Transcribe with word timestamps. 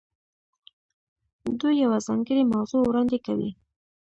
دوی 1.59 1.73
یوه 1.83 1.97
ځانګړې 2.07 2.43
موضوع 2.53 2.81
وړاندې 2.85 3.17
کوي. 3.25 3.51